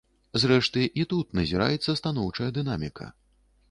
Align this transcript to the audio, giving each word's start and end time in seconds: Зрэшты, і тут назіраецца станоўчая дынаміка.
Зрэшты, 0.43 0.85
і 1.03 1.05
тут 1.13 1.37
назіраецца 1.41 1.99
станоўчая 2.03 2.53
дынаміка. 2.61 3.17